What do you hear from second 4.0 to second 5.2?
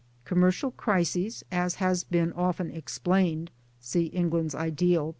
England's Ideal, pp.